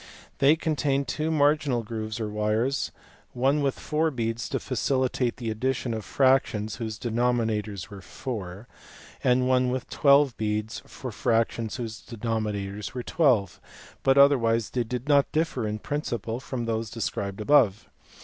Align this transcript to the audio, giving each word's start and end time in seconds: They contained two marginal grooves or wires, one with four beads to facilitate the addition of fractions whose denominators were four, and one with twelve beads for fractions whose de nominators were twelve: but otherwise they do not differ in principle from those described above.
They 0.39 0.55
contained 0.55 1.07
two 1.07 1.29
marginal 1.29 1.83
grooves 1.83 2.19
or 2.19 2.27
wires, 2.27 2.91
one 3.33 3.61
with 3.61 3.79
four 3.79 4.09
beads 4.09 4.49
to 4.49 4.59
facilitate 4.59 5.37
the 5.37 5.51
addition 5.51 5.93
of 5.93 6.03
fractions 6.03 6.77
whose 6.77 6.97
denominators 6.97 7.89
were 7.89 8.01
four, 8.01 8.67
and 9.23 9.47
one 9.47 9.69
with 9.69 9.91
twelve 9.91 10.35
beads 10.37 10.81
for 10.87 11.11
fractions 11.11 11.75
whose 11.75 12.01
de 12.01 12.17
nominators 12.17 12.95
were 12.95 13.03
twelve: 13.03 13.61
but 14.01 14.17
otherwise 14.17 14.71
they 14.71 14.83
do 14.83 14.99
not 15.05 15.31
differ 15.31 15.67
in 15.67 15.77
principle 15.77 16.39
from 16.39 16.65
those 16.65 16.89
described 16.89 17.39
above. 17.39 17.87